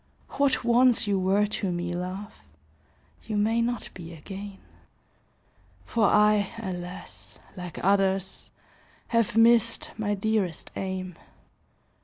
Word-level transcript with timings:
What 0.29 0.63
once 0.63 1.05
you 1.05 1.19
were 1.19 1.45
to 1.45 1.71
me, 1.71 1.93
love, 1.93 2.33
You 3.27 3.37
may 3.37 3.61
not 3.61 3.89
be 3.93 4.13
again. 4.13 4.57
For 5.85 6.05
I, 6.07 6.49
alas! 6.57 7.37
like 7.55 7.77
others, 7.85 8.49
Have 9.09 9.37
missed 9.37 9.91
my 9.99 10.15
dearest 10.15 10.71
aim. 10.75 11.17